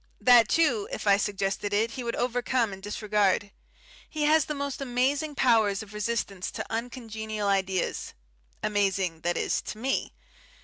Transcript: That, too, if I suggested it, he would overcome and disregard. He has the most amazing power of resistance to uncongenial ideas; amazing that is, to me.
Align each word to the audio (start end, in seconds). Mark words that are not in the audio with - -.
That, 0.19 0.49
too, 0.49 0.89
if 0.91 1.05
I 1.05 1.17
suggested 1.17 1.73
it, 1.75 1.91
he 1.91 2.03
would 2.03 2.15
overcome 2.15 2.73
and 2.73 2.81
disregard. 2.81 3.51
He 4.09 4.23
has 4.23 4.45
the 4.45 4.55
most 4.55 4.81
amazing 4.81 5.35
power 5.35 5.69
of 5.69 5.93
resistance 5.93 6.49
to 6.53 6.65
uncongenial 6.71 7.47
ideas; 7.47 8.15
amazing 8.63 9.19
that 9.21 9.37
is, 9.37 9.61
to 9.61 9.77
me. 9.77 10.11